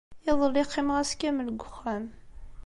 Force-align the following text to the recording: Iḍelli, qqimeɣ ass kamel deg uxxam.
Iḍelli, 0.31 0.63
qqimeɣ 0.67 0.97
ass 1.01 1.11
kamel 1.19 1.47
deg 1.49 1.61
uxxam. 1.67 2.05